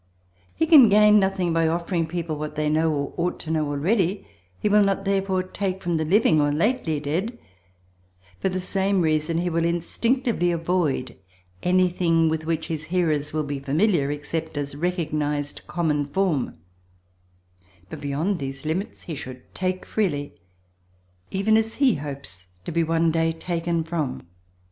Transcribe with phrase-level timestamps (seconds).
[0.55, 4.25] He can gain nothing by offering people what they know or ought to know already,
[4.59, 7.37] he will not therefore take from the living or lately dead;
[8.39, 11.17] for the same reason he will instinctively avoid
[11.61, 16.57] anything with which his hearers will be familiar, except as recognised common form,
[17.87, 20.33] but beyond these limits he should take freely
[21.29, 24.23] even as he hopes to be one day taken from.